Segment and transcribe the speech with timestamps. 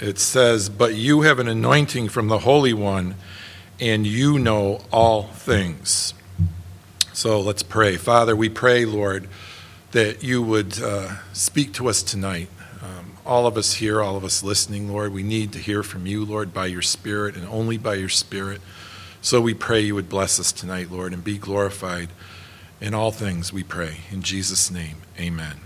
[0.00, 3.16] it says, But you have an anointing from the Holy One,
[3.78, 6.14] and you know all things.
[7.12, 7.96] So let's pray.
[7.96, 9.28] Father, we pray, Lord,
[9.92, 12.48] that you would uh, speak to us tonight.
[12.82, 16.06] Um, all of us here, all of us listening, Lord, we need to hear from
[16.06, 18.60] you, Lord, by your Spirit and only by your Spirit.
[19.20, 22.08] So we pray you would bless us tonight, Lord, and be glorified
[22.80, 23.98] in all things, we pray.
[24.10, 25.60] In Jesus' name, amen.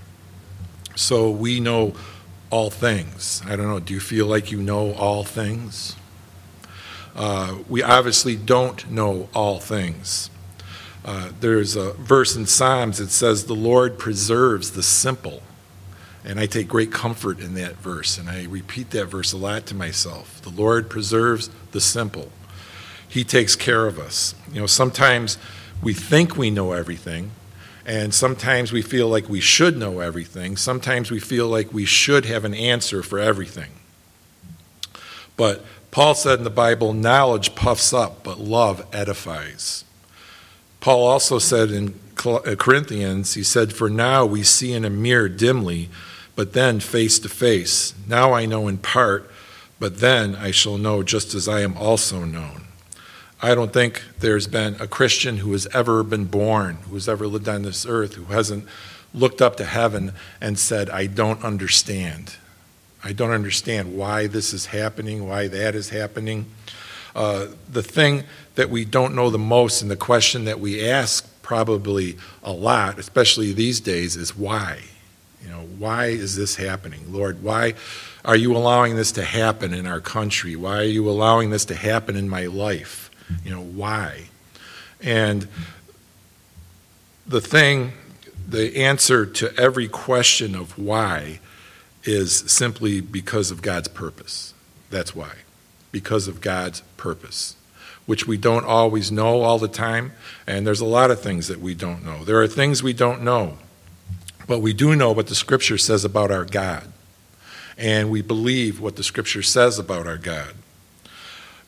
[0.97, 1.95] So we know
[2.51, 3.43] all things.
[3.47, 5.97] I don't know, do you feel like you know all things?
[7.15, 10.31] Uh, we obviously don't know all things.
[11.05, 15.43] Uh, there's a verse in Psalms that says, The Lord preserves the simple.
[16.25, 19.67] And I take great comfort in that verse, and I repeat that verse a lot
[19.67, 20.41] to myself.
[20.41, 22.31] The Lord preserves the simple.
[23.07, 24.35] He takes care of us.
[24.51, 25.37] You know, sometimes
[25.83, 27.33] we think we know everything,
[27.87, 30.57] and sometimes we feel like we should know everything.
[30.57, 33.71] Sometimes we feel like we should have an answer for everything.
[35.37, 39.85] But Paul said in the Bible, knowledge puffs up, but love edifies.
[40.81, 45.29] Paul also said in uh, Corinthians, he said, For now we see in a mirror
[45.29, 45.89] dimly,
[46.37, 47.95] but then face to face.
[48.09, 49.31] Now I know in part,
[49.79, 52.64] but then I shall know just as I am also known.
[53.45, 57.27] I don't think there's been a Christian who has ever been born, who has ever
[57.27, 58.67] lived on this earth, who hasn't
[59.13, 62.37] looked up to heaven and said, I don't understand.
[63.05, 66.47] I don't understand why this is happening, why that is happening.
[67.15, 71.29] Uh, the thing that we don't know the most, and the question that we ask
[71.43, 74.81] probably a lot, especially these days, is why?
[75.43, 77.13] You know, why is this happening?
[77.13, 77.75] Lord, why
[78.25, 80.57] are you allowing this to happen in our country?
[80.57, 83.11] Why are you allowing this to happen in my life?
[83.45, 84.29] You know, why?
[85.01, 85.49] And
[87.27, 87.93] the thing,
[88.49, 91.41] the answer to every question of why
[92.05, 94.53] is simply because of God's purpose.
[94.91, 95.33] That's why.
[95.91, 97.57] Because of God's purpose,
[98.07, 100.13] which we don't always know all the time.
[100.47, 102.25] And there's a lot of things that we don't know.
[102.25, 103.59] There are things we don't know,
[104.47, 106.93] but we do know what the Scripture says about our God.
[107.77, 110.55] And we believe what the Scripture says about our God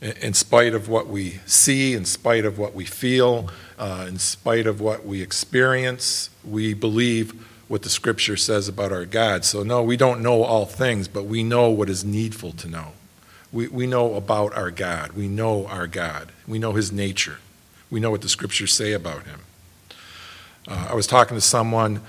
[0.01, 3.49] in spite of what we see, in spite of what we feel,
[3.79, 7.33] uh, in spite of what we experience, we believe
[7.69, 9.45] what the scripture says about our God.
[9.45, 12.93] So, no, we don't know all things, but we know what is needful to know.
[13.53, 15.13] We, we know about our God.
[15.13, 16.31] We know our God.
[16.47, 17.39] We know his nature.
[17.91, 19.41] We know what the scriptures say about him.
[20.69, 22.03] Uh, I was talking to someone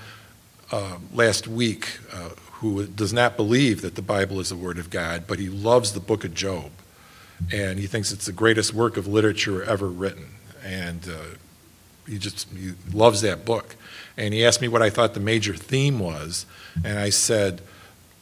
[0.70, 4.90] uh, last week uh, who does not believe that the Bible is the Word of
[4.90, 6.70] God, but he loves the book of Job
[7.52, 10.26] and he thinks it's the greatest work of literature ever written.
[10.64, 11.36] And uh,
[12.06, 13.76] he just he loves that book.
[14.16, 16.44] And he asked me what I thought the major theme was,
[16.84, 17.62] and I said,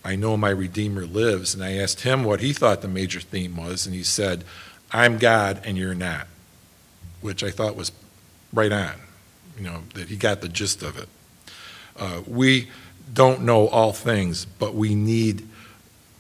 [0.05, 1.55] I know my Redeemer lives.
[1.55, 4.45] And I asked him what he thought the major theme was, and he said,
[4.93, 6.29] I'm God and you're not,
[7.21, 7.91] which I thought was
[8.53, 8.93] right on,
[9.57, 11.09] you know, that he got the gist of it.
[11.99, 12.69] Uh, we
[13.13, 15.49] don't know all things, but we need,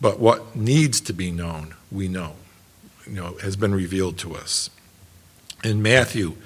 [0.00, 2.32] but what needs to be known, we know
[3.06, 4.70] you know, has been revealed to us.
[5.64, 6.36] In Matthew,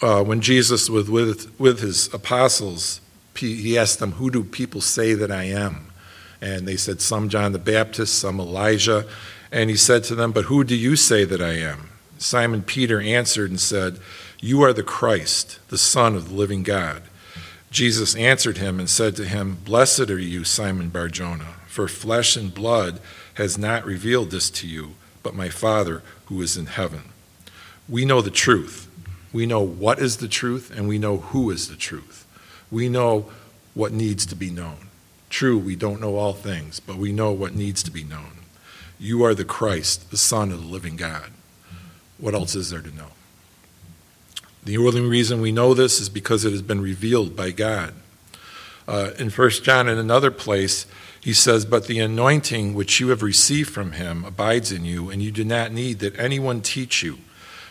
[0.00, 3.00] uh, when Jesus was with, with his apostles,
[3.36, 5.92] he asked them, Who do people say that I am?
[6.40, 9.06] And they said, Some John the Baptist, some Elijah.
[9.50, 11.90] And he said to them, But who do you say that I am?
[12.18, 13.98] Simon Peter answered and said,
[14.40, 17.02] You are the Christ, the Son of the living God.
[17.70, 22.52] Jesus answered him and said to him, Blessed are you, Simon Barjona, for flesh and
[22.52, 23.00] blood
[23.34, 24.94] has not revealed this to you
[25.28, 27.02] but my Father who is in heaven.
[27.86, 28.88] We know the truth.
[29.30, 32.26] We know what is the truth, and we know who is the truth.
[32.70, 33.26] We know
[33.74, 34.88] what needs to be known.
[35.28, 38.38] True, we don't know all things, but we know what needs to be known.
[38.98, 41.30] You are the Christ, the Son of the living God.
[42.16, 43.10] What else is there to know?
[44.64, 47.92] The only reason we know this is because it has been revealed by God.
[48.88, 50.86] Uh, in 1 John, in another place,
[51.20, 55.22] he says, But the anointing which you have received from him abides in you, and
[55.22, 57.18] you do not need that anyone teach you.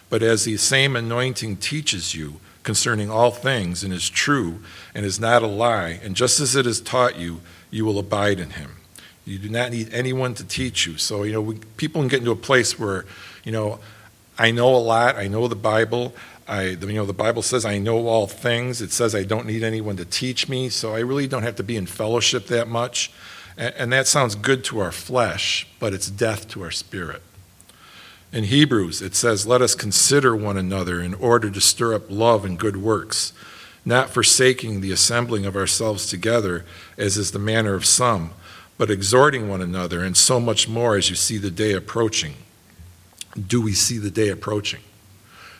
[0.09, 4.59] But as the same anointing teaches you concerning all things, and is true,
[4.93, 7.41] and is not a lie, and just as it has taught you,
[7.71, 8.71] you will abide in him.
[9.25, 10.97] You do not need anyone to teach you.
[10.97, 13.05] So, you know, we, people can get into a place where,
[13.43, 13.79] you know,
[14.37, 16.13] I know a lot, I know the Bible,
[16.47, 18.81] I, you know, the Bible says I know all things.
[18.81, 21.63] It says I don't need anyone to teach me, so I really don't have to
[21.63, 23.11] be in fellowship that much.
[23.57, 27.21] And that sounds good to our flesh, but it's death to our spirit.
[28.31, 32.45] In Hebrews, it says, Let us consider one another in order to stir up love
[32.45, 33.33] and good works,
[33.83, 36.65] not forsaking the assembling of ourselves together,
[36.97, 38.31] as is the manner of some,
[38.77, 42.35] but exhorting one another, and so much more as you see the day approaching.
[43.47, 44.81] Do we see the day approaching?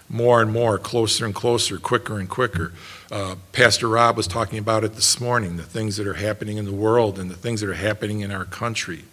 [0.10, 2.72] More and more, closer and closer, quicker and quicker.
[3.12, 6.66] Uh, Pastor Rob was talking about it this morning the things that are happening in
[6.66, 9.04] the world and the things that are happening in our country.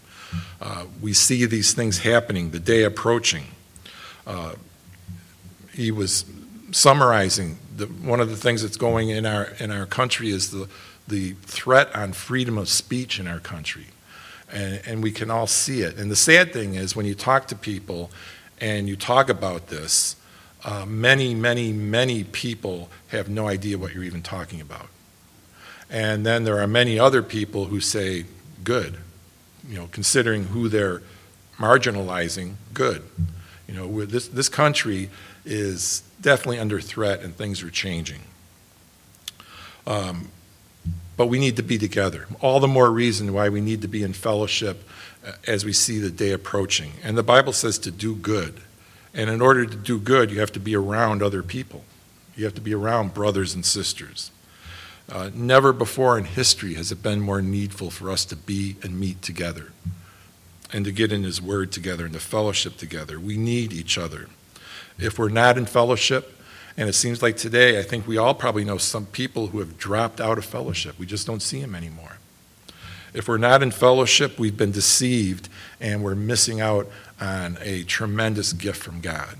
[0.61, 3.45] Uh, we see these things happening, the day approaching.
[4.27, 4.55] Uh,
[5.73, 6.25] he was
[6.71, 10.69] summarizing the, one of the things that's going in our in our country is the
[11.07, 13.87] the threat on freedom of speech in our country,
[14.51, 15.99] and, and we can all see it.
[15.99, 18.11] And the sad thing is when you talk to people
[18.61, 20.17] and you talk about this,
[20.65, 24.89] uh, many, many, many people have no idea what you're even talking about.
[25.91, 28.25] And then there are many other people who say,
[28.63, 28.99] good,
[29.69, 31.03] you know, considering who they're
[31.59, 33.03] marginalizing, good.
[33.69, 35.11] You know, this, this country
[35.45, 38.21] is definitely under threat and things are changing.
[39.87, 40.29] Um,
[41.17, 42.27] but we need to be together.
[42.41, 44.89] All the more reason why we need to be in fellowship
[45.25, 46.93] uh, as we see the day approaching.
[47.03, 48.61] And the Bible says to do good.
[49.15, 51.85] And in order to do good, you have to be around other people.
[52.37, 54.33] You have to be around brothers and sisters.
[55.09, 58.99] Uh, never before in history has it been more needful for us to be and
[58.99, 59.73] meet together
[60.73, 63.21] and to get in His Word together and to fellowship together.
[63.21, 64.29] We need each other.
[64.99, 66.41] If we're not in fellowship,
[66.77, 69.79] and it seems like today, I think we all probably know some people who have
[69.79, 70.99] dropped out of fellowship.
[70.99, 72.19] We just don't see them anymore.
[73.13, 75.49] If we're not in fellowship, we've been deceived
[75.81, 76.91] and we're missing out
[77.21, 79.37] on a tremendous gift from God.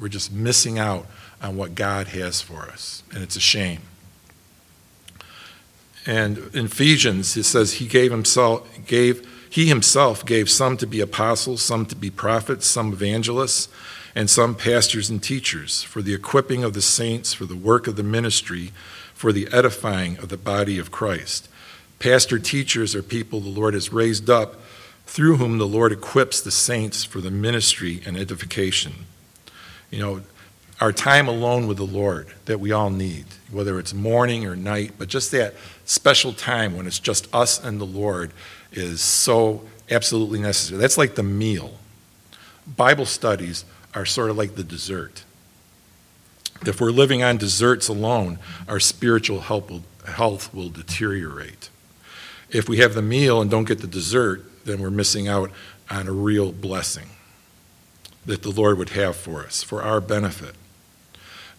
[0.00, 1.06] We're just missing out
[1.42, 3.80] on what God has for us, and it's a shame.
[6.06, 11.00] And in Ephesians, it says he gave himself gave he himself gave some to be
[11.00, 13.68] apostles, some to be prophets, some evangelists,
[14.14, 17.96] and some pastors and teachers for the equipping of the saints, for the work of
[17.96, 18.72] the ministry,
[19.14, 21.48] for the edifying of the body of Christ.
[21.98, 24.60] Pastor teachers are people the Lord has raised up
[25.08, 28.92] through whom the Lord equips the saints for the ministry and edification.
[29.90, 30.20] You know,
[30.82, 34.92] our time alone with the Lord that we all need, whether it's morning or night,
[34.98, 35.54] but just that
[35.86, 38.32] special time when it's just us and the Lord
[38.70, 40.78] is so absolutely necessary.
[40.78, 41.78] That's like the meal.
[42.76, 43.64] Bible studies
[43.94, 45.24] are sort of like the dessert.
[46.66, 48.38] If we're living on desserts alone,
[48.68, 51.70] our spiritual health will, deteriorate.
[52.50, 55.50] If we have the meal and don't get the dessert, then we're missing out
[55.90, 57.08] on a real blessing
[58.26, 60.54] that the Lord would have for us, for our benefit.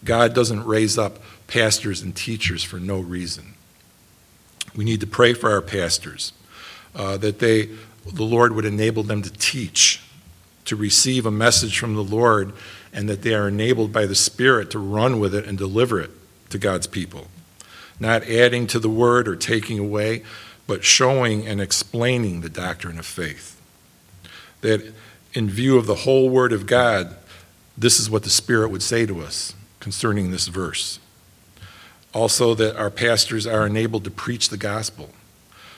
[0.04, 3.54] God doesn't raise up pastors and teachers for no reason.
[4.74, 6.32] We need to pray for our pastors
[6.94, 7.70] uh, that they,
[8.06, 10.00] the Lord would enable them to teach,
[10.64, 12.52] to receive a message from the Lord,
[12.92, 16.10] and that they are enabled by the Spirit to run with it and deliver it
[16.50, 17.26] to God's people.
[17.98, 20.22] Not adding to the word or taking away,
[20.70, 23.60] but showing and explaining the doctrine of faith.
[24.60, 24.94] That
[25.34, 27.16] in view of the whole Word of God,
[27.76, 31.00] this is what the Spirit would say to us concerning this verse.
[32.14, 35.10] Also, that our pastors are enabled to preach the gospel.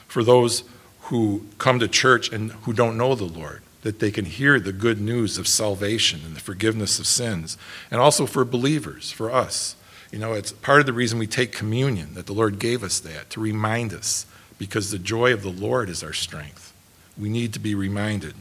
[0.07, 0.63] For those
[1.05, 4.71] who come to church and who don't know the Lord, that they can hear the
[4.71, 7.57] good news of salvation and the forgiveness of sins,
[7.89, 9.75] and also for believers, for us.
[10.11, 12.99] You know, it's part of the reason we take communion, that the Lord gave us
[12.99, 14.27] that, to remind us,
[14.65, 16.73] because the joy of the Lord is our strength.
[17.17, 18.35] We need to be reminded.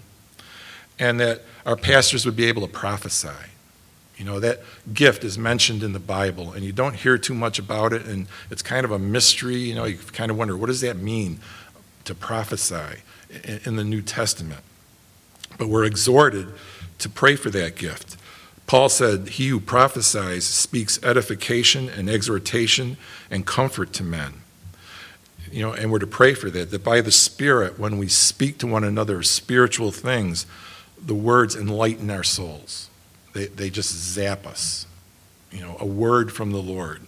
[0.98, 3.50] And that our pastors would be able to prophesy.
[4.16, 4.60] You know, that
[4.92, 8.28] gift is mentioned in the Bible, and you don't hear too much about it, and
[8.50, 9.56] it's kind of a mystery.
[9.56, 11.40] You know, you kind of wonder, what does that mean?
[12.04, 13.02] to prophesy
[13.64, 14.60] in the New Testament.
[15.58, 16.48] But we're exhorted
[16.98, 18.16] to pray for that gift.
[18.66, 22.96] Paul said, He who prophesies speaks edification and exhortation
[23.30, 24.41] and comfort to men.
[25.52, 28.56] You know, and we're to pray for that, that by the Spirit, when we speak
[28.58, 30.46] to one another spiritual things,
[30.98, 32.88] the words enlighten our souls.
[33.34, 34.86] They, they just zap us.
[35.50, 37.02] You know, a word from the Lord.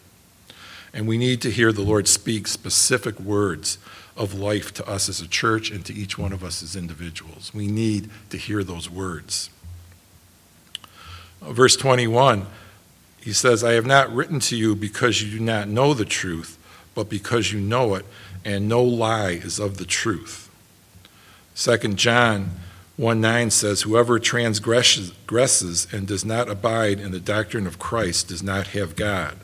[0.93, 3.79] And we need to hear the Lord speak specific words
[4.17, 7.53] of life to us as a church and to each one of us as individuals.
[7.55, 9.51] We need to hear those words.
[11.43, 12.47] Uh, verse 21,
[13.21, 16.59] he says, I have not written to you because you do not know the truth,
[16.95, 18.05] but because you know it,
[18.45, 20.51] and no lie is of the truth.
[21.57, 22.51] 2 John
[22.97, 28.43] 1 9 says, Whoever transgresses and does not abide in the doctrine of Christ does
[28.43, 29.39] not have God.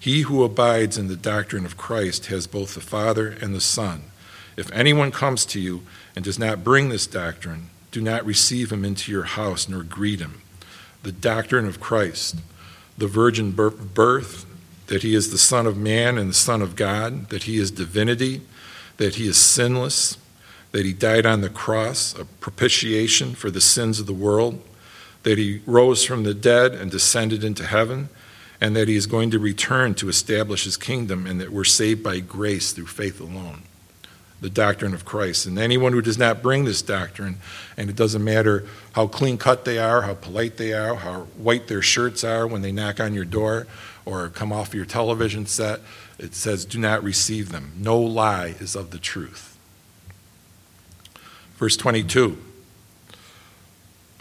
[0.00, 4.02] He who abides in the doctrine of Christ has both the Father and the Son.
[4.56, 5.82] If anyone comes to you
[6.16, 10.20] and does not bring this doctrine, do not receive him into your house nor greet
[10.20, 10.42] him.
[11.02, 12.36] The doctrine of Christ,
[12.96, 14.46] the virgin birth,
[14.88, 17.70] that he is the Son of Man and the Son of God, that he is
[17.70, 18.42] divinity,
[18.96, 20.18] that he is sinless,
[20.72, 24.60] that he died on the cross, a propitiation for the sins of the world,
[25.22, 28.08] that he rose from the dead and descended into heaven,
[28.60, 32.02] and that he is going to return to establish his kingdom, and that we're saved
[32.02, 33.62] by grace through faith alone.
[34.40, 35.46] The doctrine of Christ.
[35.46, 37.38] And anyone who does not bring this doctrine,
[37.76, 41.66] and it doesn't matter how clean cut they are, how polite they are, how white
[41.66, 43.66] their shirts are when they knock on your door
[44.08, 45.80] or come off your television set,
[46.18, 47.72] it says, do not receive them.
[47.76, 49.58] No lie is of the truth.
[51.56, 52.38] Verse 22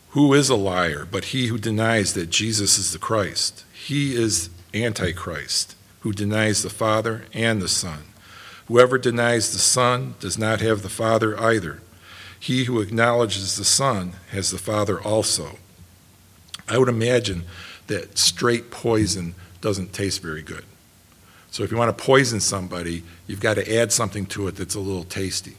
[0.10, 3.64] Who is a liar but he who denies that Jesus is the Christ?
[3.74, 8.00] He is Antichrist, who denies the Father and the Son.
[8.68, 11.82] Whoever denies the Son does not have the Father either.
[12.38, 15.58] He who acknowledges the Son has the Father also.
[16.68, 17.44] I would imagine
[17.88, 20.64] that straight poison doesn't taste very good.
[21.52, 24.76] So if you want to poison somebody, you've got to add something to it that's
[24.76, 25.56] a little tasty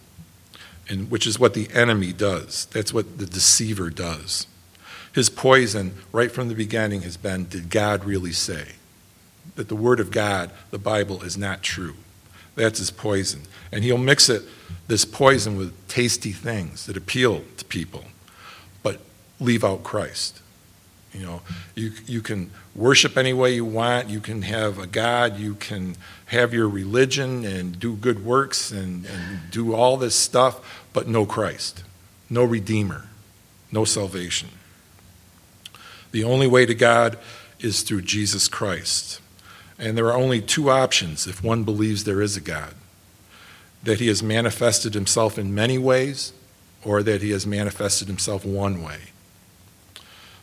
[0.89, 2.67] and which is what the enemy does.
[2.67, 4.47] That's what the deceiver does.
[5.15, 8.73] His poison, right from the beginning, has been Did God really say?
[9.57, 11.97] That the Word of God, the Bible, is not true.
[12.55, 13.43] That's his poison.
[13.73, 14.43] And he'll mix it,
[14.87, 18.05] this poison, with tasty things that appeal to people,
[18.83, 19.01] but
[19.41, 20.41] leave out Christ.
[21.13, 21.41] You know,
[21.75, 24.09] you, you can worship any way you want.
[24.09, 25.39] You can have a God.
[25.39, 25.97] You can
[26.27, 31.25] have your religion and do good works and, and do all this stuff, but no
[31.25, 31.83] Christ,
[32.29, 33.07] no Redeemer,
[33.73, 34.51] no salvation.
[36.13, 37.19] The only way to God
[37.59, 39.21] is through Jesus Christ.
[39.79, 42.75] And there are only two options if one believes there is a God
[43.83, 46.33] that he has manifested himself in many ways,
[46.85, 48.99] or that he has manifested himself one way.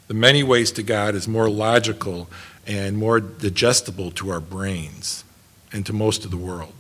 [0.08, 2.30] The many ways to God is more logical
[2.68, 5.24] and more digestible to our brains
[5.72, 6.74] and to most of the world.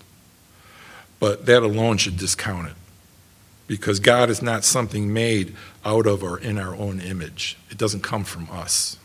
[1.19, 2.73] But that alone should discount it.
[3.67, 8.03] Because God is not something made out of or in our own image, it doesn't
[8.03, 8.97] come from us.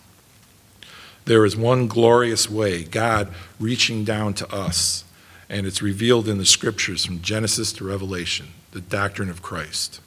[1.25, 5.05] There is one glorious way, God reaching down to us,
[5.49, 10.01] and it's revealed in the scriptures from Genesis to Revelation the doctrine of Christ.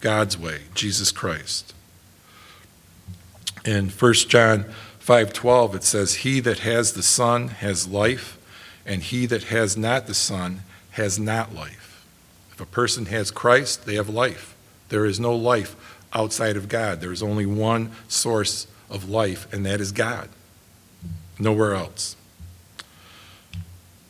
[0.00, 1.74] God's way, Jesus Christ.
[3.64, 4.64] In 1 John
[5.00, 8.38] 5:12 it says he that has the son has life
[8.86, 10.62] and he that has not the son
[10.92, 12.04] has not life.
[12.52, 14.54] If a person has Christ, they have life.
[14.88, 15.76] There is no life
[16.12, 17.00] outside of God.
[17.00, 20.28] There is only one source of life and that is God.
[21.38, 22.16] Nowhere else.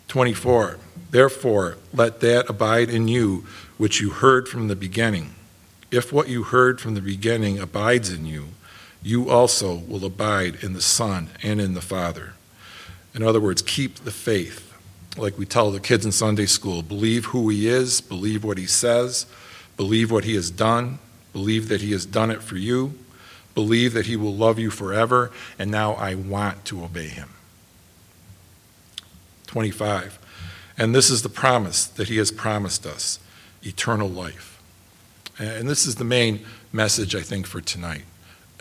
[0.09, 0.79] 24
[1.11, 3.45] Therefore let that abide in you
[3.79, 5.35] which you heard from the beginning.
[5.91, 8.49] If what you heard from the beginning abides in you,
[9.03, 12.35] you also will abide in the Son and in the Father.
[13.15, 14.67] In other words, keep the faith.
[15.17, 18.67] Like we tell the kids in Sunday school believe who He is, believe what He
[18.67, 19.27] says,
[19.77, 20.99] believe what He has done,
[21.33, 22.95] believe that He has done it for you,
[23.55, 27.31] believe that He will love you forever, and now I want to obey Him.
[29.47, 30.19] 25.
[30.79, 33.19] And this is the promise that He has promised us
[33.63, 34.63] eternal life.
[35.39, 38.05] And this is the main message, I think, for tonight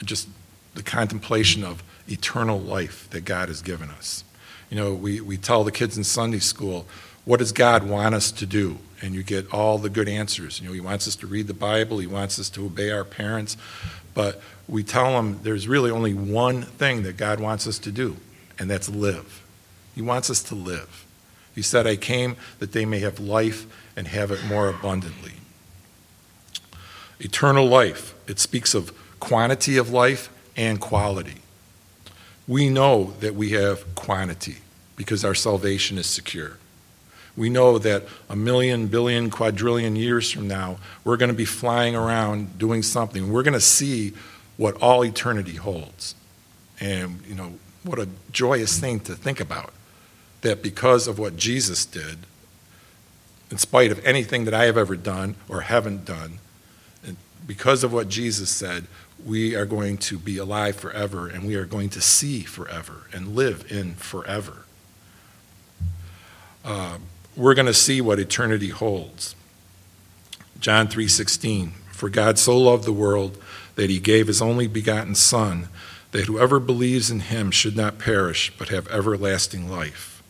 [0.04, 0.28] just
[0.76, 4.24] the contemplation of eternal life that God has given us.
[4.70, 6.88] You know, we, we tell the kids in Sunday school,
[7.26, 8.78] what does God want us to do?
[9.02, 10.60] And you get all the good answers.
[10.60, 13.04] You know, He wants us to read the Bible, He wants us to obey our
[13.04, 13.58] parents,
[14.14, 18.18] but we tell them there's really only one thing that God wants us to do,
[18.58, 19.44] and that's live.
[19.96, 21.06] He wants us to live.
[21.56, 23.66] He said, I came that they may have life
[23.96, 25.34] and have it more abundantly.
[27.20, 31.36] Eternal life, it speaks of quantity of life and quality.
[32.48, 34.58] We know that we have quantity
[34.96, 36.58] because our salvation is secure.
[37.38, 41.96] We know that a million, billion, quadrillion years from now, we're going to be flying
[41.96, 43.32] around doing something.
[43.32, 44.14] We're going to see
[44.58, 46.16] what all eternity holds.
[46.82, 49.72] And, you know, what a joyous thing to think about.
[50.42, 52.20] That because of what Jesus did,
[53.52, 56.40] in spite of anything that I have ever done or haven't done,
[57.06, 57.16] and
[57.48, 58.86] because of what Jesus said,
[59.26, 63.36] we are going to be alive forever and we are going to see forever and
[63.36, 64.66] live in forever.
[66.64, 66.98] Uh,
[67.36, 69.36] we're going to see what eternity holds.
[70.60, 73.38] John 3:16 For God so loved the world
[73.76, 75.70] that he gave his only begotten son
[76.12, 80.22] that whoever believes in him should not perish but have everlasting life.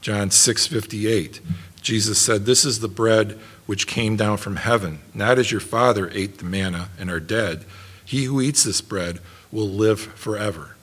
[0.00, 1.40] John 6:58
[1.80, 6.10] Jesus said this is the bread which came down from heaven not as your father
[6.12, 7.64] ate the manna and are dead
[8.08, 9.18] he who eats this bread
[9.52, 10.76] will live forever.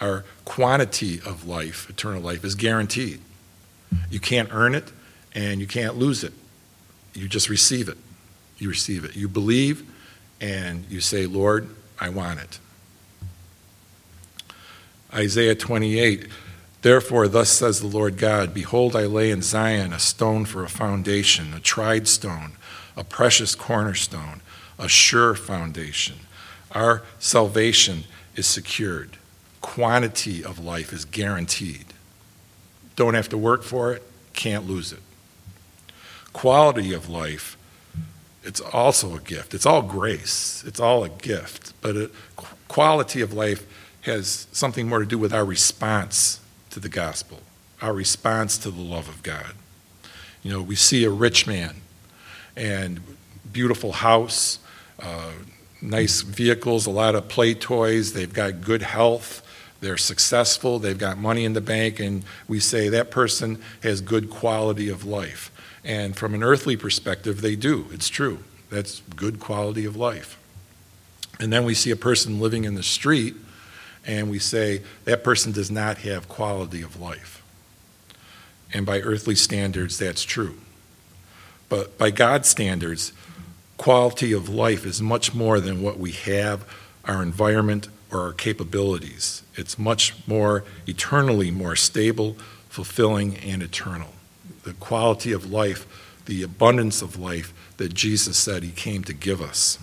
[0.00, 3.20] Our quantity of life, eternal life, is guaranteed.
[4.10, 4.90] You can't earn it
[5.34, 6.32] and you can't lose it.
[7.12, 7.98] You just receive it.
[8.56, 9.14] you receive it.
[9.14, 9.86] You believe
[10.40, 11.68] and you say, Lord,
[12.00, 12.58] I want it.
[15.12, 16.28] Isaiah 28
[16.80, 20.68] Therefore, thus says the Lord God Behold, I lay in Zion a stone for a
[20.70, 22.52] foundation, a tried stone,
[22.96, 24.40] a precious cornerstone,
[24.82, 26.16] a sure foundation.
[26.72, 29.16] Our salvation is secured,
[29.60, 31.86] quantity of life is guaranteed.
[32.96, 34.02] Don't have to work for it,
[34.34, 34.98] can't lose it.
[36.32, 37.56] Quality of life,
[38.42, 39.54] it's also a gift.
[39.54, 41.74] It's all grace, it's all a gift.
[41.80, 42.10] But it,
[42.68, 43.64] quality of life
[44.02, 47.40] has something more to do with our response to the gospel,
[47.80, 49.52] our response to the love of God.
[50.42, 51.76] You know, we see a rich man
[52.56, 53.00] and
[53.52, 54.58] beautiful house,
[55.02, 55.32] uh,
[55.80, 59.46] nice vehicles, a lot of play toys, they've got good health,
[59.80, 64.30] they're successful, they've got money in the bank, and we say that person has good
[64.30, 65.50] quality of life.
[65.84, 67.86] And from an earthly perspective, they do.
[67.90, 68.38] It's true.
[68.70, 70.38] That's good quality of life.
[71.40, 73.34] And then we see a person living in the street
[74.06, 77.42] and we say that person does not have quality of life.
[78.72, 80.56] And by earthly standards, that's true.
[81.68, 83.12] But by God's standards,
[83.82, 86.64] quality of life is much more than what we have,
[87.04, 89.42] our environment, or our capabilities.
[89.56, 92.36] It's much more eternally more stable,
[92.68, 94.10] fulfilling, and eternal.
[94.62, 95.84] The quality of life,
[96.26, 99.80] the abundance of life that Jesus said he came to give us.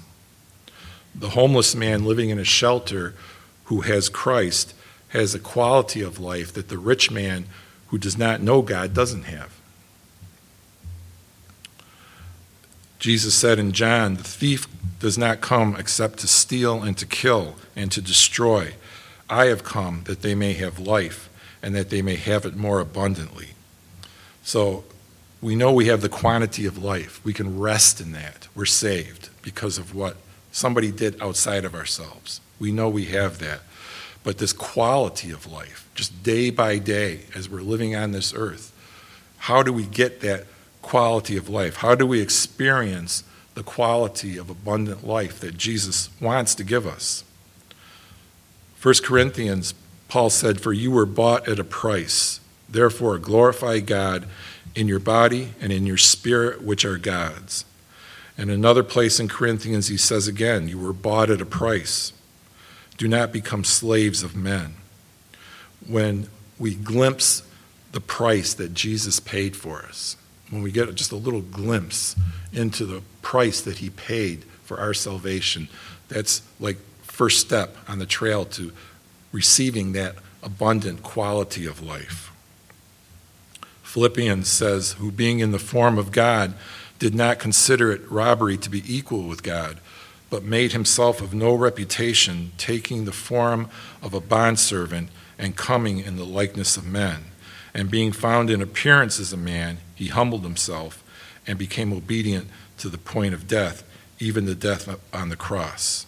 [1.13, 3.15] The homeless man living in a shelter
[3.65, 4.73] who has Christ
[5.09, 7.47] has a quality of life that the rich man
[7.87, 9.58] who does not know God doesn't have.
[12.99, 14.67] Jesus said in John, The thief
[14.99, 18.73] does not come except to steal and to kill and to destroy.
[19.29, 21.29] I have come that they may have life
[21.63, 23.49] and that they may have it more abundantly.
[24.43, 24.83] So
[25.41, 27.21] we know we have the quantity of life.
[27.23, 28.47] We can rest in that.
[28.53, 30.17] We're saved because of what
[30.51, 32.41] somebody did outside of ourselves.
[32.59, 33.61] We know we have that.
[34.23, 38.73] But this quality of life, just day by day as we're living on this earth,
[39.37, 40.45] how do we get that
[40.89, 41.77] quality of life?
[41.77, 43.23] How do we experience
[43.53, 47.23] the quality of abundant life that Jesus wants to give us?
[48.81, 49.75] 1 Corinthians,
[50.07, 52.39] Paul said, For you were bought at a price.
[52.67, 54.25] Therefore, glorify God
[54.73, 57.65] in your body and in your spirit, which are God's.
[58.35, 62.13] And another place in Corinthians, he says again, You were bought at a price.
[62.97, 64.73] Do not become slaves of men.
[65.85, 67.43] When we glimpse
[67.91, 70.15] the price that Jesus paid for us,
[70.49, 72.15] when we get just a little glimpse
[72.51, 75.67] into the price that he paid for our salvation,
[76.07, 78.71] that's like first step on the trail to
[79.31, 82.31] receiving that abundant quality of life.
[83.83, 86.53] Philippians says, who being in the form of God
[86.99, 89.79] did not consider it robbery to be equal with God,
[90.29, 93.69] but made himself of no reputation, taking the form
[94.01, 95.09] of a bondservant
[95.39, 97.23] and coming in the likeness of men.
[97.73, 101.03] And being found in appearance as a man, he humbled himself
[101.45, 103.83] and became obedient to the point of death,
[104.17, 106.05] even the death on the cross.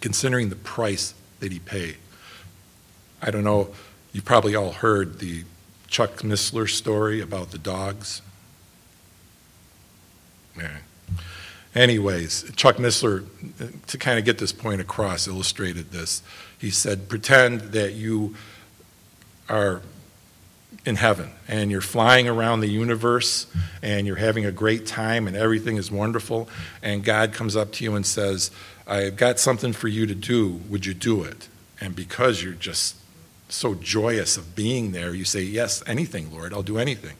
[0.00, 1.98] Considering the price that he paid.
[3.20, 3.68] I don't know,
[4.14, 5.44] you probably all heard the
[5.88, 8.22] Chuck Missler story about the dogs.
[10.56, 10.78] Yeah.
[11.74, 13.26] Anyways, Chuck Missler,
[13.88, 16.22] to kind of get this point across, illustrated this.
[16.58, 18.36] He said, Pretend that you
[19.50, 19.82] are
[20.86, 23.46] in heaven and you're flying around the universe
[23.82, 26.48] and you're having a great time and everything is wonderful,
[26.82, 28.50] and God comes up to you and says,
[28.86, 30.60] I've got something for you to do.
[30.70, 31.48] Would you do it?
[31.80, 32.96] And because you're just
[33.48, 37.16] so joyous of being there, you say, Yes, anything, Lord, I'll do anything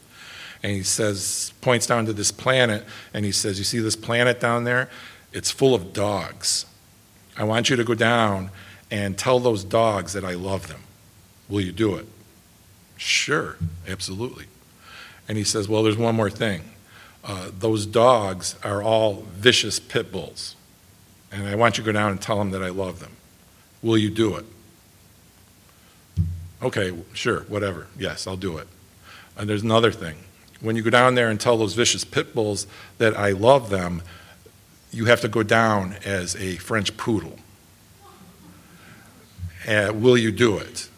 [0.62, 4.40] and he says, points down to this planet, and he says, You see this planet
[4.40, 4.88] down there?
[5.32, 6.66] It's full of dogs.
[7.36, 8.50] I want you to go down
[8.90, 10.80] and tell those dogs that I love them.
[11.48, 12.06] Will you do it?
[12.96, 13.56] Sure,
[13.86, 14.46] absolutely.
[15.28, 16.62] And he says, Well, there's one more thing.
[17.24, 20.54] Uh, those dogs are all vicious pit bulls.
[21.32, 23.12] And I want you to go down and tell them that I love them.
[23.82, 24.44] Will you do it?
[26.62, 27.88] Okay, sure, whatever.
[27.98, 28.68] Yes, I'll do it.
[29.36, 30.16] And there's another thing
[30.60, 32.66] when you go down there and tell those vicious pit bulls
[32.98, 34.02] that I love them,
[34.90, 37.38] you have to go down as a French poodle.
[39.68, 40.88] Uh, will you do it?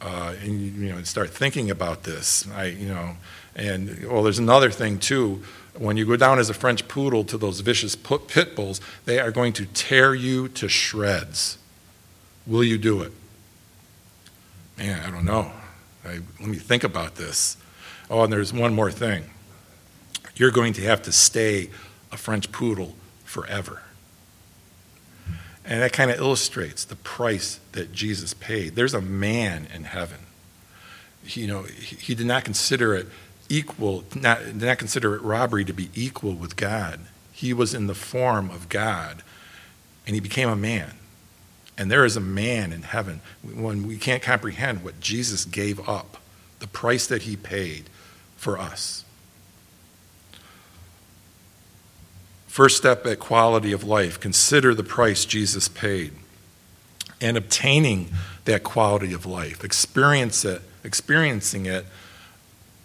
[0.00, 2.48] Uh, and you know, start thinking about this.
[2.52, 3.16] I, you know,
[3.56, 5.42] and well, there's another thing too.
[5.76, 9.30] When you go down as a French poodle to those vicious pit bulls, they are
[9.30, 11.58] going to tear you to shreds.
[12.46, 13.12] Will you do it?
[14.76, 15.52] Man, I don't know.
[16.04, 17.56] I, let me think about this.
[18.10, 19.24] Oh, and there's one more thing.
[20.36, 21.70] You're going to have to stay
[22.10, 23.82] a French poodle forever.
[25.68, 28.74] And that kind of illustrates the price that Jesus paid.
[28.74, 30.20] There's a man in heaven.
[31.22, 33.06] He, you know, he, he did not consider it
[33.50, 37.00] equal, not, did not consider it robbery to be equal with God.
[37.32, 39.22] He was in the form of God,
[40.06, 40.94] and he became a man.
[41.76, 46.16] And there is a man in heaven when we can't comprehend what Jesus gave up,
[46.60, 47.90] the price that he paid
[48.38, 49.04] for us.
[52.58, 56.10] First step at quality of life consider the price Jesus paid.
[57.20, 58.08] And obtaining
[58.46, 61.86] that quality of life, experience it, experiencing it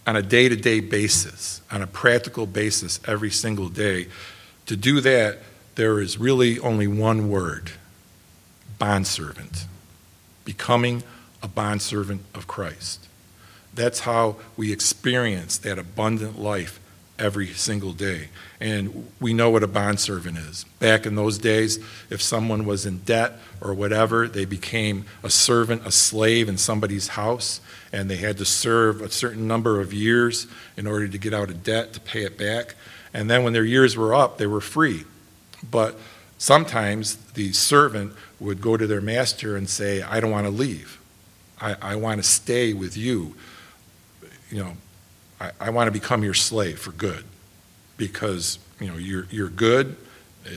[0.06, 4.10] on a day to day basis, on a practical basis every single day.
[4.68, 5.40] To do that,
[5.74, 7.72] there is really only one word
[8.78, 9.66] bondservant.
[10.46, 11.02] Becoming
[11.42, 13.08] a bondservant of Christ.
[13.74, 16.80] That's how we experience that abundant life
[17.20, 18.30] every single day.
[18.60, 20.64] And we know what a bondservant is.
[20.80, 25.86] Back in those days, if someone was in debt or whatever, they became a servant,
[25.86, 30.48] a slave in somebody's house, and they had to serve a certain number of years
[30.76, 32.76] in order to get out of debt to pay it back.
[33.14, 35.04] And then when their years were up, they were free.
[35.70, 36.00] But
[36.38, 41.00] sometimes the servant would go to their master and say, I don't want to leave.
[41.62, 43.36] I, I want to stay with you.
[44.50, 44.78] You know,
[45.44, 47.26] I, I want to become your slave for good
[47.98, 49.98] because you know you're you're good.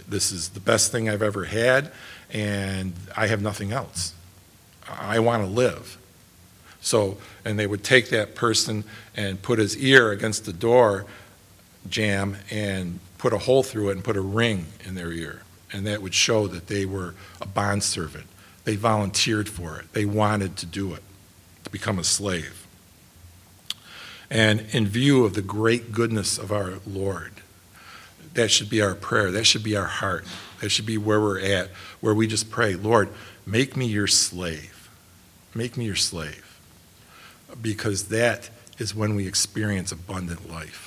[0.09, 1.93] This is the best thing I've ever had,
[2.33, 4.15] and I have nothing else.
[4.89, 5.99] I want to live.
[6.81, 8.85] So, and they would take that person
[9.17, 11.07] and put his ear against the door
[11.89, 15.43] jamb and put a hole through it and put a ring in their ear.
[15.73, 18.27] And that would show that they were a bondservant.
[18.65, 21.03] They volunteered for it, they wanted to do it,
[21.65, 22.66] to become a slave.
[24.31, 27.33] And in view of the great goodness of our Lord,
[28.35, 29.31] that should be our prayer.
[29.31, 30.25] That should be our heart.
[30.61, 33.09] That should be where we're at, where we just pray, Lord,
[33.47, 34.91] make me your slave.
[35.55, 36.61] Make me your slave.
[37.61, 40.86] Because that is when we experience abundant life.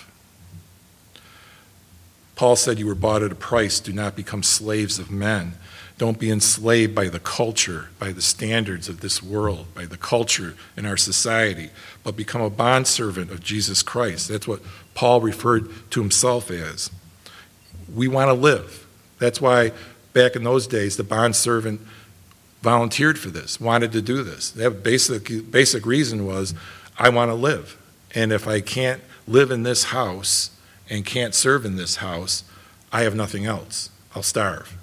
[2.39, 3.81] Paul said, You were bought at a price.
[3.81, 5.55] Do not become slaves of men.
[5.97, 10.55] Don't be enslaved by the culture, by the standards of this world, by the culture
[10.77, 11.69] in our society,
[12.01, 14.29] but become a bondservant of Jesus Christ.
[14.29, 14.61] That's what
[14.93, 16.89] Paul referred to himself as.
[17.93, 18.87] We want to live.
[19.17, 19.73] That's why
[20.13, 21.81] back in those days, the bondservant
[22.61, 24.49] volunteered for this, wanted to do this.
[24.51, 26.53] That basic, basic reason was
[26.97, 27.77] I want to live.
[28.15, 30.51] And if I can't live in this house
[30.89, 32.43] and can't serve in this house,
[32.91, 33.89] I have nothing else.
[34.15, 34.75] I'll starve.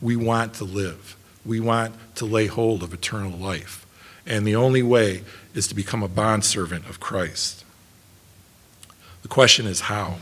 [0.00, 1.16] We want to live.
[1.44, 3.86] We want to lay hold of eternal life.
[4.26, 5.22] And the only way
[5.54, 7.64] is to become a bondservant of Christ.
[9.22, 10.16] The question is how?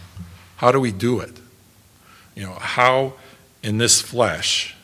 [0.56, 1.38] How do we do it?
[2.34, 3.14] You know, how
[3.62, 4.74] in this flesh,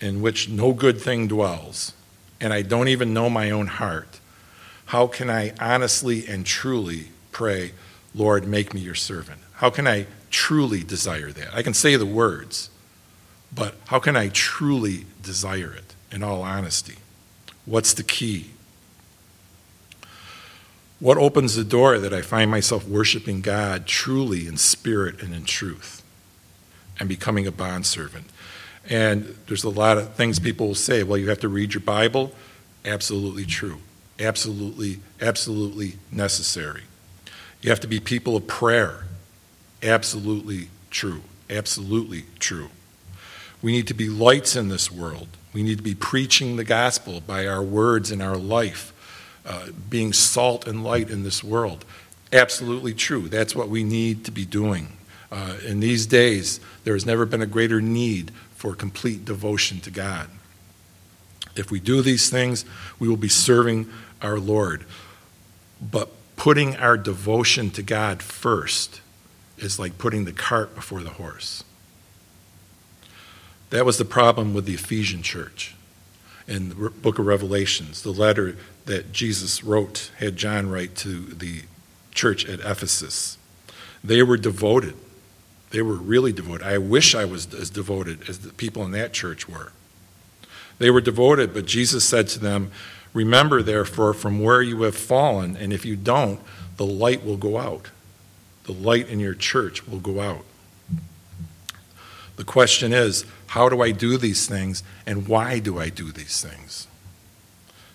[0.00, 1.92] in which no good thing dwells,
[2.40, 4.20] and I don't even know my own heart,
[4.86, 7.72] how can I honestly and truly pray,
[8.14, 9.40] Lord, make me your servant?
[9.54, 11.54] How can I truly desire that?
[11.54, 12.70] I can say the words,
[13.54, 16.96] but how can I truly desire it in all honesty?
[17.64, 18.50] What's the key?
[21.00, 25.44] What opens the door that I find myself worshiping God truly in spirit and in
[25.44, 26.02] truth
[26.98, 28.26] and becoming a bondservant?
[28.88, 31.80] And there's a lot of things people will say, well, you have to read your
[31.80, 32.32] Bible.
[32.84, 33.78] Absolutely true.
[34.20, 36.82] Absolutely, absolutely necessary.
[37.60, 39.04] You have to be people of prayer.
[39.84, 41.20] Absolutely true.
[41.50, 42.70] Absolutely true.
[43.60, 45.28] We need to be lights in this world.
[45.52, 48.92] We need to be preaching the gospel by our words and our life,
[49.46, 51.84] uh, being salt and light in this world.
[52.32, 53.28] Absolutely true.
[53.28, 54.88] That's what we need to be doing.
[55.30, 59.90] Uh, in these days, there has never been a greater need for complete devotion to
[59.90, 60.28] God.
[61.56, 62.64] If we do these things,
[62.98, 63.88] we will be serving
[64.22, 64.84] our Lord.
[65.80, 69.00] But putting our devotion to God first
[69.58, 71.64] is like putting the cart before the horse.
[73.70, 75.74] That was the problem with the Ephesian church
[76.46, 78.02] in the book of Revelations.
[78.02, 81.62] The letter that Jesus wrote, had John write to the
[82.12, 83.38] church at Ephesus.
[84.02, 84.94] They were devoted.
[85.70, 86.66] They were really devoted.
[86.66, 89.72] I wish I was as devoted as the people in that church were.
[90.78, 92.70] They were devoted, but Jesus said to them,
[93.12, 96.40] Remember, therefore, from where you have fallen, and if you don't,
[96.76, 97.90] the light will go out.
[98.64, 100.44] The light in your church will go out.
[102.36, 106.42] The question is, how do I do these things and why do I do these
[106.42, 106.88] things?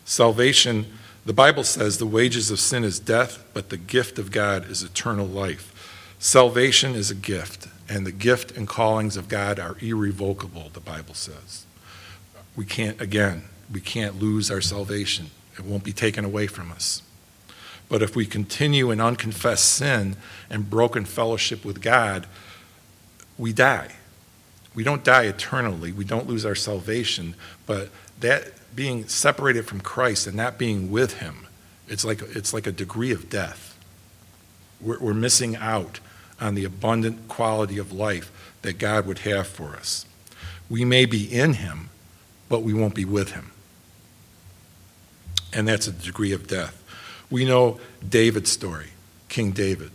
[0.06, 0.86] Salvation,
[1.26, 4.82] the Bible says the wages of sin is death, but the gift of God is
[4.82, 6.16] eternal life.
[6.20, 11.16] Salvation is a gift, And the gift and callings of God are irrevocable, the Bible
[11.16, 11.66] says.
[12.56, 15.32] We can't, again, we can't lose our salvation.
[15.58, 17.02] It won't be taken away from us.
[17.90, 20.16] But if we continue in unconfessed sin
[20.50, 22.28] and broken fellowship with God,
[23.38, 23.96] we die.
[24.76, 25.92] We don't die eternally.
[25.92, 27.36] We don't lose our salvation.
[27.66, 31.48] But that being separated from Christ and not being with Him,
[31.88, 33.78] it's like, it's like a degree of death.
[34.80, 36.00] We're, we're missing out
[36.40, 40.06] on the abundant quality of life that God would have for us.
[40.70, 41.90] We may be in Him,
[42.48, 43.52] but we won't be with Him.
[45.52, 46.79] And that's a degree of death.
[47.30, 48.92] We know David's story,
[49.28, 49.92] King David.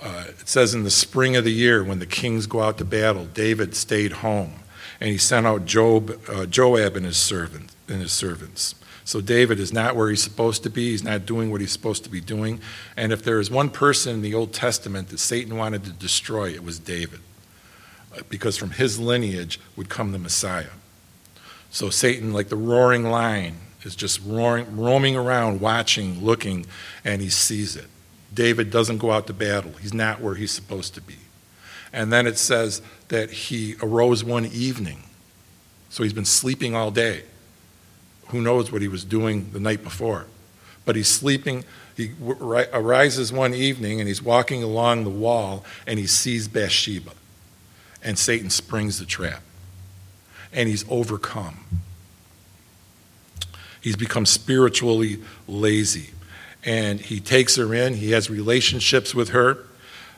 [0.00, 2.84] Uh, it says in the spring of the year, when the kings go out to
[2.84, 4.54] battle, David stayed home,
[5.00, 8.74] and he sent out Job, uh, Joab and his servant and his servants.
[9.04, 10.90] So David is not where he's supposed to be.
[10.90, 12.60] He's not doing what he's supposed to be doing.
[12.96, 16.50] And if there is one person in the Old Testament that Satan wanted to destroy,
[16.50, 17.20] it was David,
[18.16, 20.70] uh, because from his lineage would come the Messiah.
[21.70, 26.66] So Satan, like the roaring lion, is just roaring, roaming around, watching, looking,
[27.04, 27.86] and he sees it.
[28.32, 29.72] David doesn't go out to battle.
[29.80, 31.16] He's not where he's supposed to be.
[31.92, 35.02] And then it says that he arose one evening.
[35.90, 37.24] So he's been sleeping all day.
[38.28, 40.26] Who knows what he was doing the night before?
[40.86, 41.64] But he's sleeping.
[41.96, 47.12] He arises one evening and he's walking along the wall and he sees Bathsheba.
[48.02, 49.42] And Satan springs the trap.
[50.52, 51.64] And he's overcome.
[53.82, 56.10] He's become spiritually lazy.
[56.64, 59.58] And he takes her in, he has relationships with her.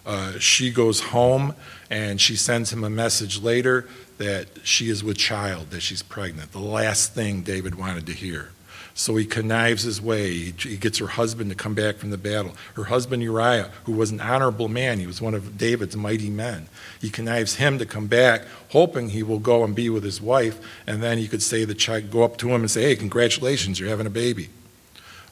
[0.07, 1.55] Uh, she goes home
[1.88, 6.53] and she sends him a message later that she is with child, that she's pregnant.
[6.53, 8.50] The last thing David wanted to hear.
[8.97, 10.53] So he connives his way.
[10.57, 12.55] He gets her husband to come back from the battle.
[12.75, 16.69] Her husband Uriah, who was an honorable man, he was one of David's mighty men.
[17.01, 20.61] He connives him to come back, hoping he will go and be with his wife,
[20.87, 23.81] and then he could say the child, go up to him and say, "Hey, congratulations,
[23.81, 24.49] you're having a baby."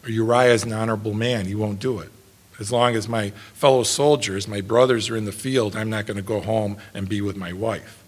[0.05, 2.11] Uriah is an honorable man; he won't do it.
[2.59, 6.17] As long as my fellow soldiers, my brothers, are in the field, I'm not going
[6.17, 8.03] to go home and be with my wife.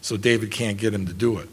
[0.00, 1.48] So David can't get him to do it.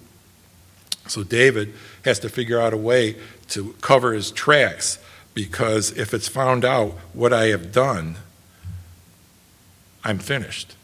[1.10, 1.74] So David
[2.06, 3.15] has to figure out a way
[3.50, 5.00] to cover his tracks
[5.34, 8.17] because if it's found out what I have done,
[10.04, 10.76] I'm finished.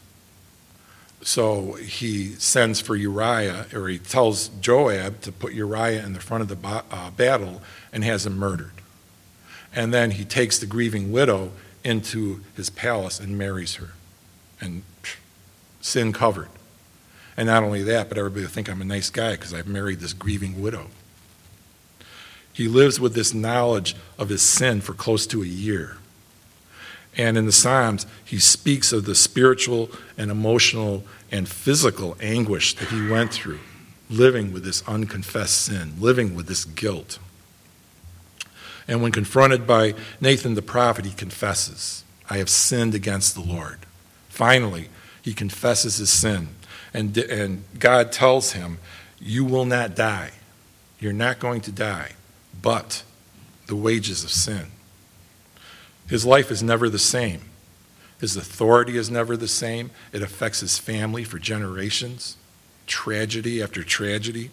[1.22, 6.42] So he sends for Uriah, or he tells Joab to put Uriah in the front
[6.42, 7.62] of the uh, battle
[7.92, 8.72] and has him murdered.
[9.74, 11.50] And then he takes the grieving widow
[11.82, 13.90] into his palace and marries her.
[14.60, 14.82] And
[15.80, 16.48] sin covered.
[17.36, 20.00] And not only that, but everybody will think I'm a nice guy because I've married
[20.00, 20.86] this grieving widow.
[22.52, 25.98] He lives with this knowledge of his sin for close to a year.
[27.16, 32.88] And in the Psalms, he speaks of the spiritual and emotional and physical anguish that
[32.88, 33.60] he went through,
[34.08, 37.18] living with this unconfessed sin, living with this guilt.
[38.88, 43.80] And when confronted by Nathan the prophet, he confesses, I have sinned against the Lord.
[44.28, 44.88] Finally,
[45.22, 46.48] he confesses his sin.
[46.96, 48.78] And, and God tells him,
[49.20, 50.32] You will not die.
[50.98, 52.12] You're not going to die
[52.62, 53.04] but
[53.66, 54.66] the wages of sin.
[56.08, 57.42] His life is never the same.
[58.20, 59.90] His authority is never the same.
[60.12, 62.36] It affects his family for generations,
[62.86, 64.50] tragedy after tragedy.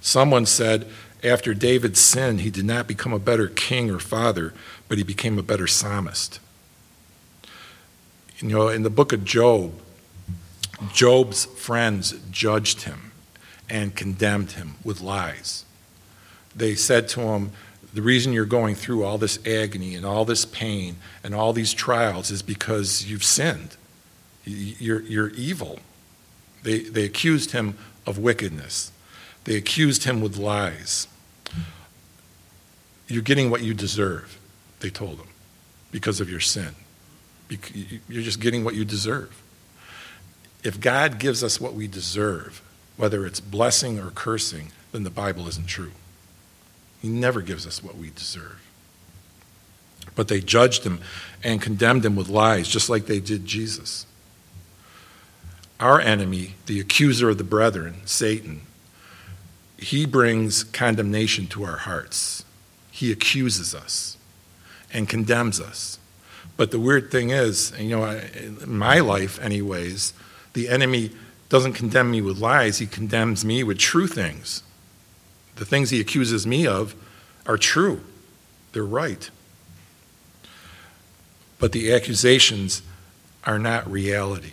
[0.00, 0.86] Someone said,
[1.22, 4.54] after David's sin, he did not become a better king or father,
[4.88, 6.40] but he became a better psalmist.
[8.38, 9.74] You know, in the book of Job,
[10.92, 13.12] Job's friends judged him
[13.68, 15.64] and condemned him with lies
[16.54, 17.52] they said to him,
[17.94, 21.72] The reason you're going through all this agony and all this pain and all these
[21.72, 23.76] trials is because you've sinned.
[24.44, 25.78] You're, you're evil.
[26.62, 28.92] They, they accused him of wickedness,
[29.44, 31.06] they accused him with lies.
[33.08, 34.38] You're getting what you deserve,
[34.78, 35.26] they told him,
[35.90, 36.76] because of your sin.
[38.08, 39.36] You're just getting what you deserve.
[40.62, 42.62] If God gives us what we deserve,
[42.96, 45.92] whether it's blessing or cursing, then the Bible isn't true.
[47.00, 48.60] He never gives us what we deserve.
[50.14, 51.00] But they judged him
[51.42, 54.06] and condemned him with lies, just like they did Jesus.
[55.78, 58.62] Our enemy, the accuser of the brethren, Satan,
[59.78, 62.44] he brings condemnation to our hearts.
[62.90, 64.18] He accuses us
[64.92, 65.98] and condemns us.
[66.58, 70.12] But the weird thing is, you know, in my life, anyways,
[70.52, 71.10] the enemy
[71.48, 74.62] doesn't condemn me with lies, he condemns me with true things.
[75.56, 76.94] The things he accuses me of
[77.46, 78.02] are true,
[78.72, 79.30] they're right.
[81.58, 82.82] But the accusations
[83.44, 84.52] are not reality.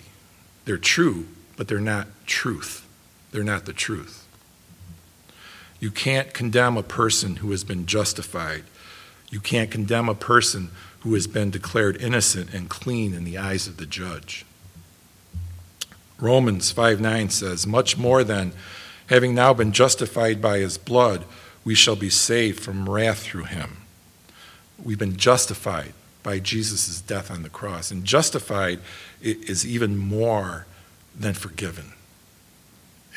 [0.66, 2.86] they're true, but they're not truth.
[3.32, 4.28] They're not the truth.
[5.80, 8.64] You can't condemn a person who has been justified.
[9.30, 13.68] You can't condemn a person who has been declared innocent and clean in the eyes
[13.68, 14.46] of the judge.
[16.20, 18.54] Romans 5 9 says, Much more than,
[19.08, 21.26] having now been justified by his blood,
[21.64, 23.78] we shall be saved from wrath through him.
[24.84, 27.90] We've been justified by Jesus' death on the cross.
[27.90, 28.80] And justified
[29.22, 30.66] is even more
[31.18, 31.94] than forgiven.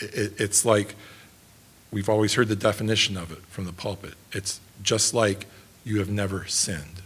[0.01, 0.95] It's like
[1.91, 4.15] we've always heard the definition of it from the pulpit.
[4.33, 5.47] It's just like
[5.85, 7.03] you have never sinned.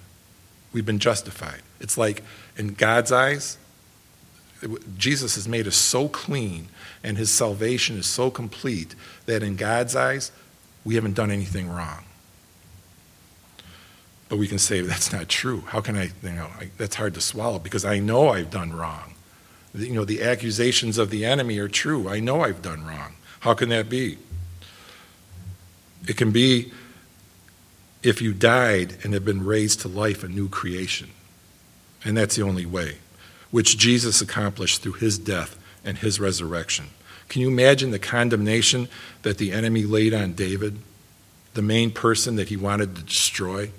[0.72, 1.62] We've been justified.
[1.80, 2.22] It's like
[2.56, 3.56] in God's eyes,
[4.96, 6.68] Jesus has made us so clean
[7.02, 8.94] and his salvation is so complete
[9.26, 10.32] that in God's eyes,
[10.84, 12.04] we haven't done anything wrong.
[14.28, 15.60] But we can say that's not true.
[15.66, 18.72] How can I, you know, I, that's hard to swallow because I know I've done
[18.72, 19.14] wrong.
[19.74, 22.08] You know, the accusations of the enemy are true.
[22.08, 23.14] I know I've done wrong.
[23.40, 24.18] How can that be?
[26.06, 26.72] It can be
[28.02, 31.10] if you died and have been raised to life, a new creation.
[32.04, 32.98] And that's the only way,
[33.54, 36.86] which Jesus accomplished through his death and his resurrection.
[37.28, 38.88] Can you imagine the condemnation
[39.22, 40.78] that the enemy laid on David,
[41.52, 43.70] the main person that he wanted to destroy?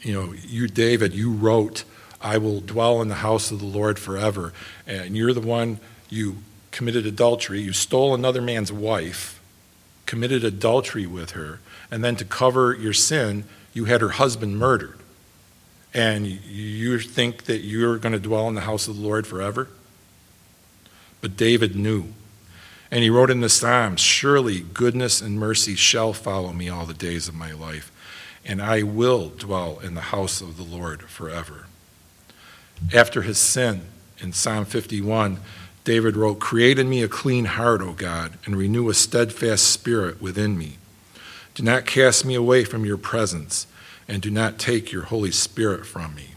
[0.00, 1.84] You know, you, David, you wrote,
[2.22, 4.54] I will dwell in the house of the Lord forever.
[4.86, 5.78] And you're the one,
[6.08, 6.38] you
[6.70, 9.42] committed adultery, you stole another man's wife,
[10.06, 14.97] committed adultery with her, and then to cover your sin, you had her husband murdered.
[15.94, 19.68] And you think that you're going to dwell in the house of the Lord forever?
[21.20, 22.12] But David knew.
[22.90, 26.94] And he wrote in the Psalms Surely goodness and mercy shall follow me all the
[26.94, 27.92] days of my life,
[28.44, 31.66] and I will dwell in the house of the Lord forever.
[32.94, 33.82] After his sin,
[34.20, 35.38] in Psalm 51,
[35.84, 40.20] David wrote, Create in me a clean heart, O God, and renew a steadfast spirit
[40.20, 40.78] within me.
[41.54, 43.66] Do not cast me away from your presence,
[44.08, 46.28] and do not take your Holy Spirit from me.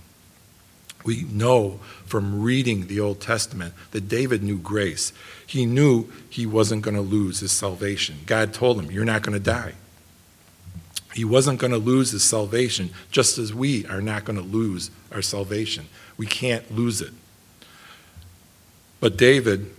[1.04, 5.14] We know from reading the Old Testament that David knew grace.
[5.48, 8.20] He knew he wasn't going to lose his salvation.
[8.26, 9.74] God told him, You're not going to die.
[11.14, 14.92] He wasn't going to lose his salvation, just as we are not going to lose
[15.12, 15.88] our salvation.
[16.18, 17.12] We can't lose it.
[19.00, 19.74] But David,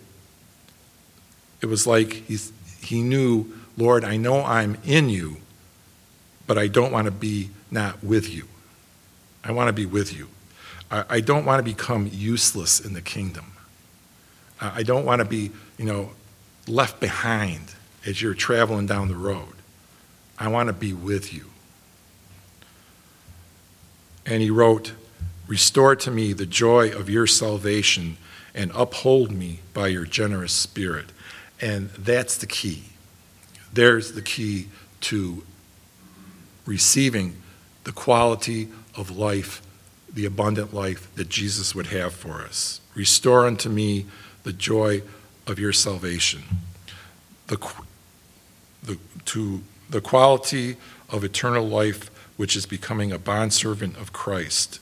[1.60, 2.38] it was like he,
[2.82, 5.38] he knew Lord, I know I'm in you,
[6.46, 8.46] but I don't want to be not with you.
[9.42, 10.28] I want to be with you.
[10.90, 13.52] I, I don't want to become useless in the kingdom.
[14.60, 16.10] I, I don't want to be, you know,
[16.68, 17.74] left behind
[18.06, 19.54] as you're traveling down the road.
[20.38, 21.46] I want to be with you.
[24.24, 24.92] And he wrote,
[25.48, 28.16] Restore to me the joy of your salvation
[28.54, 31.06] and uphold me by your generous spirit.
[31.60, 32.84] And that's the key.
[33.72, 34.68] There's the key
[35.02, 35.42] to
[36.64, 37.41] receiving
[37.84, 39.62] the quality of life,
[40.12, 42.80] the abundant life that Jesus would have for us.
[42.94, 44.06] Restore unto me
[44.42, 45.02] the joy
[45.46, 46.42] of your salvation.
[47.46, 47.58] The,
[48.82, 50.76] the, to the quality
[51.10, 54.80] of eternal life, which is becoming a bondservant of Christ.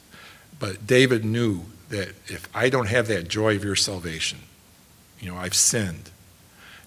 [0.59, 4.41] But David knew that if I don't have that joy of your salvation,
[5.19, 6.11] you know, I've sinned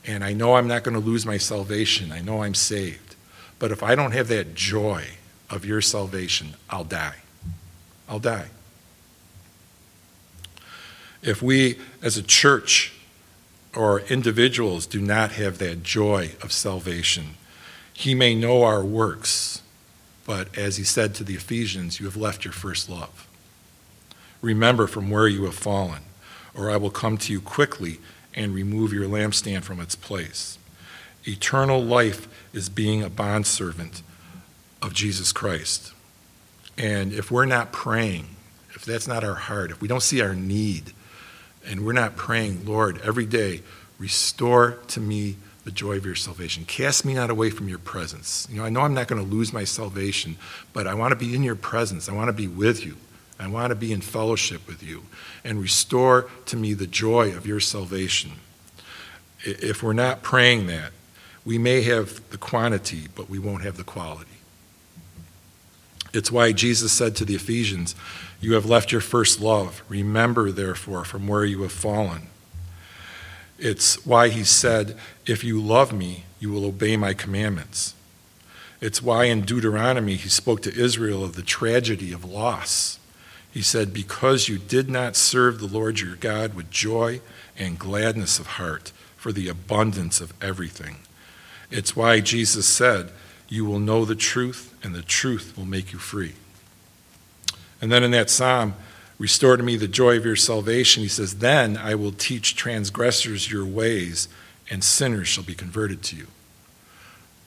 [0.05, 2.11] and I know I'm not going to lose my salvation.
[2.11, 3.15] I know I'm saved.
[3.59, 5.05] But if I don't have that joy
[5.53, 7.17] of your salvation, I'll die.
[8.09, 8.47] I'll die.
[11.21, 12.93] If we as a church
[13.75, 17.35] or individuals do not have that joy of salvation,
[17.93, 19.61] he may know our works,
[20.25, 23.27] but as he said to the Ephesians, you have left your first love.
[24.41, 26.01] Remember from where you have fallen,
[26.55, 27.99] or I will come to you quickly
[28.33, 30.57] and remove your lampstand from its place.
[31.25, 34.01] Eternal life is being a bondservant
[34.83, 35.93] of Jesus Christ.
[36.77, 38.27] And if we're not praying,
[38.73, 40.93] if that's not our heart, if we don't see our need,
[41.65, 43.61] and we're not praying, Lord, every day,
[43.97, 46.65] restore to me the joy of your salvation.
[46.65, 48.47] Cast me not away from your presence.
[48.49, 50.35] You know, I know I'm not going to lose my salvation,
[50.73, 52.09] but I want to be in your presence.
[52.09, 52.97] I want to be with you.
[53.39, 55.03] I want to be in fellowship with you
[55.43, 58.31] and restore to me the joy of your salvation.
[59.43, 60.91] If we're not praying that,
[61.45, 64.32] we may have the quantity, but we won't have the quality.
[66.13, 67.95] It's why Jesus said to the Ephesians,
[68.39, 69.83] You have left your first love.
[69.89, 72.27] Remember, therefore, from where you have fallen.
[73.57, 77.95] It's why he said, If you love me, you will obey my commandments.
[78.81, 82.99] It's why in Deuteronomy he spoke to Israel of the tragedy of loss
[83.51, 87.21] He said, Because you did not serve the Lord your God with joy
[87.57, 90.97] and gladness of heart for the abundance of everything.
[91.71, 93.11] It's why Jesus said,
[93.53, 96.33] You will know the truth, and the truth will make you free.
[97.81, 98.73] And then in that psalm,
[99.19, 103.51] Restore to me the joy of your salvation, he says, Then I will teach transgressors
[103.51, 104.27] your ways,
[104.69, 106.27] and sinners shall be converted to you.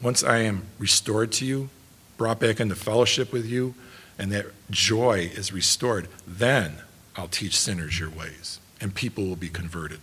[0.01, 1.69] Once I am restored to you,
[2.17, 3.75] brought back into fellowship with you,
[4.19, 6.77] and that joy is restored, then
[7.17, 10.01] I'll teach sinners your ways, and people will be converted.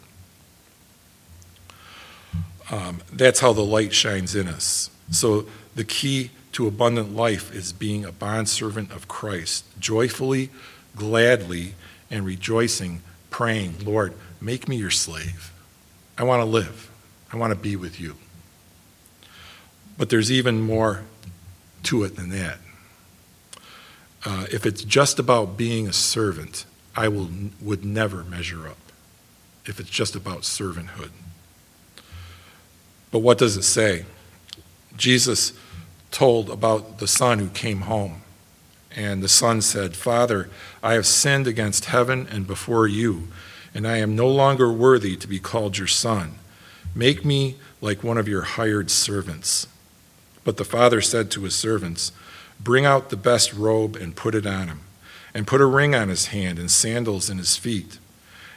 [2.69, 4.89] Um, that's how the light shines in us.
[5.09, 10.49] So the key to abundant life is being a bondservant of Christ, joyfully,
[10.95, 11.73] gladly,
[12.11, 15.51] and rejoicing, praying, Lord, make me your slave.
[16.17, 16.91] I want to live.
[17.31, 18.15] I want to be with you.
[19.97, 21.03] But there's even more
[21.83, 22.59] to it than that.
[24.25, 26.65] Uh, if it's just about being a servant,
[26.95, 28.77] I will, would never measure up.
[29.65, 31.11] If it's just about servanthood.
[33.11, 34.05] But what does it say?
[34.95, 35.53] Jesus
[36.13, 38.21] told about the son who came home.
[38.95, 40.49] And the son said, Father,
[40.81, 43.27] I have sinned against heaven and before you,
[43.73, 46.35] and I am no longer worthy to be called your son.
[46.95, 49.67] Make me like one of your hired servants.
[50.43, 52.11] But the father said to his servants,
[52.59, 54.81] Bring out the best robe and put it on him,
[55.33, 57.97] and put a ring on his hand and sandals in his feet.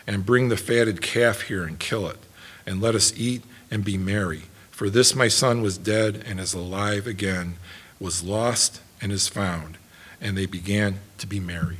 [0.07, 2.19] And bring the fatted calf here and kill it,
[2.67, 4.43] and let us eat and be merry.
[4.77, 7.55] For this my son was dead and is alive again,
[7.99, 9.79] was lost and is found.
[10.20, 11.79] And they began to be merry.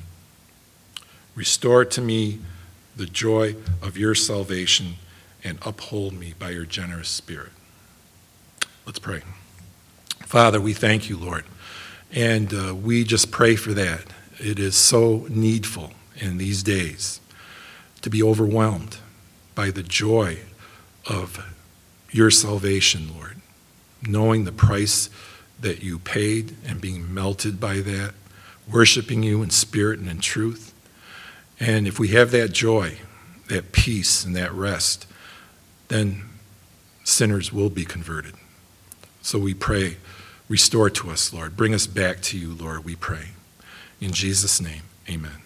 [1.34, 2.38] Restore to me
[2.97, 4.94] the joy of your salvation
[5.44, 7.51] and uphold me by your generous spirit.
[8.86, 9.20] Let's pray.
[10.20, 11.44] Father, we thank you, Lord.
[12.14, 14.07] And uh, we just pray for that.
[14.38, 17.20] It is so needful in these days
[18.01, 18.97] to be overwhelmed
[19.55, 20.38] by the joy
[21.05, 21.44] of
[22.17, 23.37] your salvation, Lord,
[24.07, 25.11] knowing the price
[25.61, 28.14] that you paid and being melted by that,
[28.71, 30.73] worshiping you in spirit and in truth.
[31.61, 32.99] And if we have that joy,
[33.49, 35.07] that peace, and that rest,
[35.89, 36.23] then
[37.05, 38.35] sinners will be converted.
[39.23, 39.97] So we pray
[40.49, 41.57] Restore to us, Lord.
[41.57, 43.31] Bring us back to you, Lord, we pray.
[44.01, 45.45] In Jesus' name, amen.